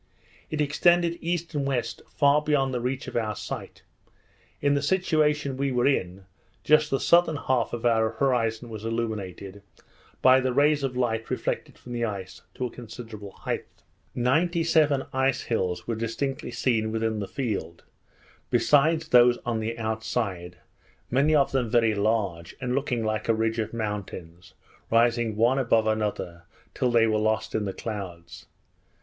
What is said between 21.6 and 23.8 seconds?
very large, and looking like a ridge of